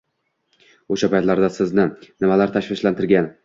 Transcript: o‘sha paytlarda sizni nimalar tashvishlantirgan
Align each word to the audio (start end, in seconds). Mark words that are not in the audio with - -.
o‘sha 0.95 1.09
paytlarda 1.15 1.51
sizni 1.59 1.87
nimalar 2.25 2.59
tashvishlantirgan 2.61 3.35